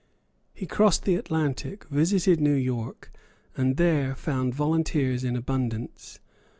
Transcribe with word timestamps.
He 0.51 0.65
crossed 0.65 1.03
the 1.03 1.13
Atlantic, 1.13 1.83
visited 1.87 2.41
New 2.41 2.55
York, 2.55 3.11
and 3.55 3.77
there 3.77 4.15
found 4.15 4.55
volunteers 4.55 5.23
in 5.23 5.35
abundance. 5.35 6.19